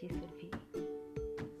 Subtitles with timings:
[0.00, 0.50] कोशिश सुलझी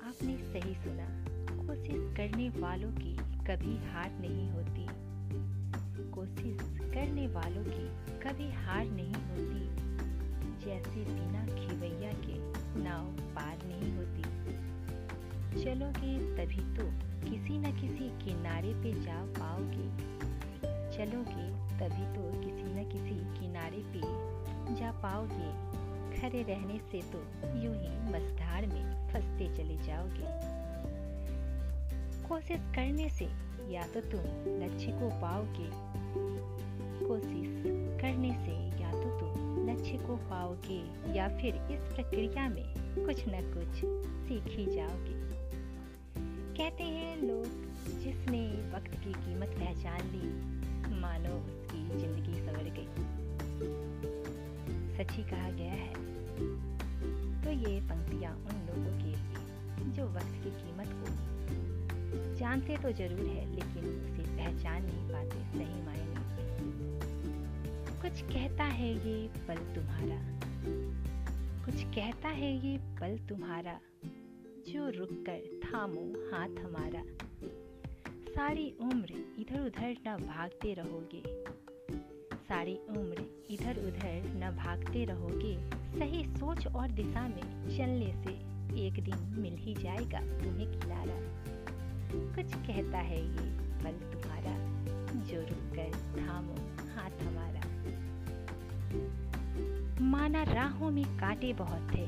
[0.08, 1.24] आपने सही सुना।
[1.66, 4.86] कोशिश करने वालों की कभी हार नहीं होती।
[6.10, 6.58] कोशिश
[6.94, 9.66] करने वालों की कभी हार नहीं होती।
[10.64, 12.38] जैसे बिना खिवैया के
[12.82, 13.04] नाव
[13.34, 14.22] पार नहीं होती।
[15.64, 16.84] चलोगे तभी तो
[17.30, 19.90] किसी न किसी किनारे पे जा पाओगे।
[20.96, 24.00] चलोगे तभी तो किसी न किसी किनारे पे
[24.74, 25.69] जा पाओगे।
[26.20, 27.18] खड़े रहने से तो
[27.62, 30.26] यूँ ही मझधार में फंसते चले जाओगे।
[32.28, 33.24] कोशिश करने से
[33.72, 34.24] या तो तुम
[34.62, 35.70] लक्ष्य को पाओगे।
[37.06, 37.62] कोशिश
[38.00, 40.80] करने से या तो तुम लक्ष्य को पाओगे
[41.14, 42.64] या फिर इस प्रक्रिया में
[43.06, 43.80] कुछ न कुछ
[44.28, 45.18] सीख ही जाओगे।
[46.56, 47.44] कहते हैं लोग,
[48.00, 48.42] जिसने
[48.74, 50.28] वक्त की कीमत पहचान ली,
[51.00, 54.29] मानो उसकी ज़िंदगी सवर गई।
[55.00, 55.92] सच ही कहा गया है।
[57.44, 63.26] तो ये पंक्तियाँ उन लोगों के लिए जो वक्त की कीमत को जानते तो ज़रूर
[63.26, 66.08] है, लेकिन उसे पहचान नहीं पाते, सही मायने
[68.02, 69.16] कुछ कहता है ये
[69.48, 70.20] पल तुम्हारा।
[71.64, 73.78] कुछ कहता है ये पल तुम्हारा,
[74.68, 77.02] जो रुक कर थामो हाथ हमारा।
[78.30, 81.22] सारी उम्र इधर उधर न भागते रहोगे।
[82.48, 85.54] सारी उम्र इधर उधर न भागते रहोगे।
[85.98, 87.42] सही सोच और दिशा में
[87.76, 88.32] चलने से
[88.86, 91.18] एक दिन मिल ही जाएगा तुम्हें किनारा।
[92.34, 93.48] कुछ कहता है ये
[93.82, 94.54] पल तुम्हारा
[95.24, 96.54] जो रुक कर थामो
[96.94, 97.68] हाथ हमारा।
[100.02, 102.06] माना राहों में कांटे बहुत थे,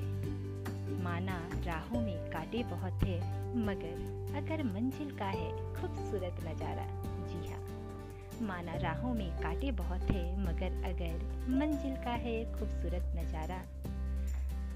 [1.03, 3.17] माना राहों में कांटे बहुत थे,
[3.59, 6.87] मगर अगर मंजिल का है खूबसूरत नज़ारा।
[8.43, 13.59] माना राहों में कांटे बहुत थे, मगर अगर मंजिल का है खूबसूरत नज़ारा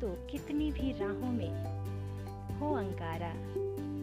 [0.01, 3.31] तो कितनी भी राहों में हो अंगारा,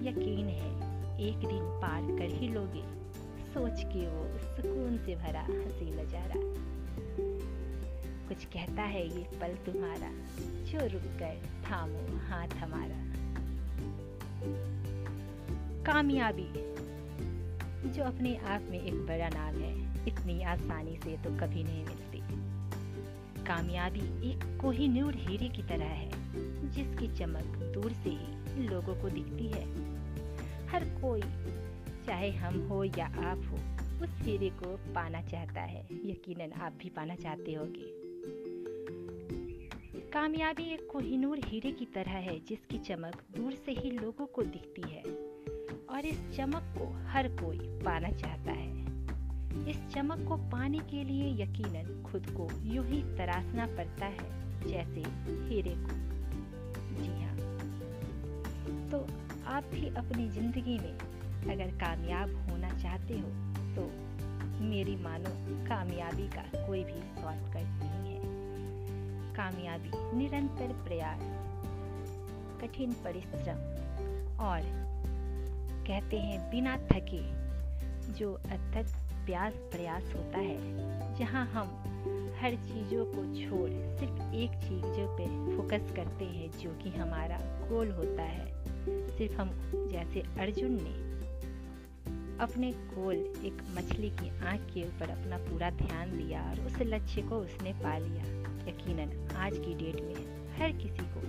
[0.10, 0.72] यकीन है,
[1.20, 2.82] एक दिन पार कर ही लोगे,
[3.54, 6.42] सोच के वो सुकून से भरा हँसी नज़ारा।
[8.28, 10.12] कुछ कहता है ये पल तुम्हारा,
[10.64, 13.02] जो रुक कर थामो हाथ हमारा।
[15.84, 16.73] कामयाबी।
[17.94, 22.18] जो अपने आप में एक बड़ा नाम है, इतनी आसानी से तो कभी नहीं मिलती।
[23.44, 26.12] कामयाबी एक कोहिनूर हीरे की तरह है,
[26.70, 27.44] जिसकी चमक
[27.74, 29.66] दूर से ही लोगों को दिखती है।
[30.68, 31.22] हर कोई,
[32.06, 36.90] चाहे हम हो या आप हो, उस हीरे को पाना चाहता है, यकीनन आप भी
[36.90, 38.04] पाना चाहते होगे।
[40.12, 44.92] कामयाबी एक कोहिनूर हीरे की तरह है, जिसकी चमक दूर से ही लोगों को दिखती
[44.92, 45.23] है।
[45.94, 48.72] और इस चमक को हर कोई पाना चाहता है।
[49.70, 54.26] इस चमक को पाने के लिए यकीनन खुद को यूँ ही तराशना पड़ता है,
[54.64, 55.04] जैसे
[55.50, 55.98] हीरे को।
[57.02, 57.36] जी हाँ।
[58.92, 59.06] तो
[59.48, 60.98] आप भी अपनी ज़िंदगी में
[61.54, 63.30] अगर कामयाब होना चाहते हो
[63.76, 63.86] तो
[64.64, 65.30] मेरी मानो
[65.68, 68.22] कामयाबी का कोई भी शॉर्टकट नहीं है।
[69.36, 71.22] कामयाबी निरंतर प्रयास,
[72.62, 73.60] कठिन परिश्रम
[74.44, 74.62] और
[75.88, 77.22] कहते हैं बिना थके,
[78.14, 78.86] जो अथक
[79.26, 80.58] प्यास प्रयास होता है,
[81.16, 81.68] जहाँ हम
[82.42, 85.26] हर चीज़ों को छोड़ सिर्फ़ एक चीज़ों पे
[85.58, 87.38] फोकस करते हैं, जो कि हमारा
[87.70, 88.54] गोल होता है।
[89.18, 89.50] सिर्फ़ हम
[89.92, 91.14] जैसे अर्जुन ने
[92.40, 97.22] अपने गोल एक मछली की आँख के ऊपर अपना पूरा ध्यान दिया और उस लक्ष्य
[97.22, 98.24] को उसने पा लिया।
[98.70, 101.20] यकीनन, आज की डेट में हर किसी को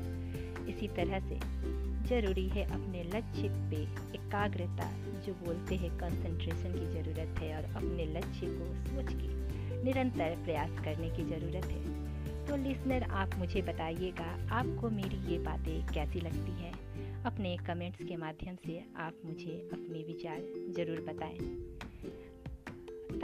[0.67, 1.65] इसी तरह से
[2.05, 3.77] ज़रूरी है अपने लक्ष्य पे
[4.19, 10.37] एकाग्रता, जो बोलते हैं कंसंट्रेशन की ज़रूरत है, और अपने लक्ष्य को सोच के निरंतर
[10.45, 12.05] प्रयास करने की ज़रूरत है।
[12.47, 17.23] तो लिसनर आप मुझे बताइएगा, आपको मेरी ये बातें कैसी लगती हैं?
[17.23, 20.39] अपने कमेंट्स के माध्यम से आप मुझे अपने विचार
[20.77, 21.74] ज़रूर बताएँ।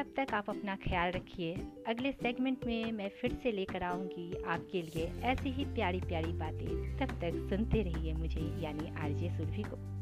[0.01, 1.55] तब तक आप अपना ख्याल रखिए।
[1.87, 6.99] अगले सेगमेंट में मैं फिर से लेकर आऊँगी आपके लिए ऐसी ही प्यारी प्यारी बातें।
[6.99, 10.01] तब तक सुनते रहिए मुझे, यानी आरजे सुरभि को।